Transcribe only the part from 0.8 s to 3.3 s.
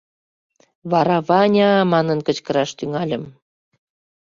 Вара «Ваня!» манын кычкыраш тӱҥальым...